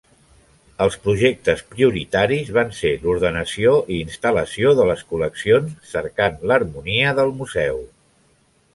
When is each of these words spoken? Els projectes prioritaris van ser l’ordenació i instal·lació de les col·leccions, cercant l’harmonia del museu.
Els 0.85 0.95
projectes 1.03 1.61
prioritaris 1.73 2.49
van 2.57 2.73
ser 2.79 2.93
l’ordenació 3.05 3.75
i 3.97 4.01
instal·lació 4.07 4.75
de 4.83 4.91
les 4.93 5.07
col·leccions, 5.13 5.79
cercant 5.95 6.45
l’harmonia 6.49 7.17
del 7.21 7.39
museu. 7.43 7.83